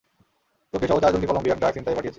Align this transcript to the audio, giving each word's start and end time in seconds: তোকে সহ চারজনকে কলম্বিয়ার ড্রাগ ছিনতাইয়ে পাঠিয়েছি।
তোকে 0.73 0.85
সহ 0.87 0.97
চারজনকে 0.99 1.27
কলম্বিয়ার 1.27 1.59
ড্রাগ 1.59 1.73
ছিনতাইয়ে 1.73 1.97
পাঠিয়েছি। 1.97 2.09